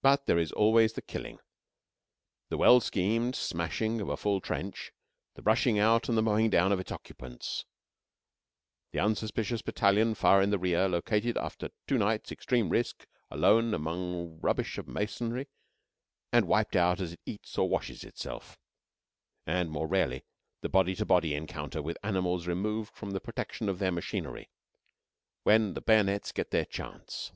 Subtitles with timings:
[0.00, 1.40] But there is always the killing
[2.50, 4.92] the well schemed smashing of a full trench,
[5.34, 7.64] the rushing out and the mowing down of its occupants;
[8.92, 14.38] the unsuspicious battalion far in the rear, located after two nights' extreme risk alone among
[14.38, 15.48] rubbish of masonry,
[16.32, 18.56] and wiped out as it eats or washes itself;
[19.48, 20.24] and, more rarely,
[20.60, 24.48] the body to body encounter with animals removed from the protection of their machinery,
[25.42, 27.32] when the bayonets get their chance.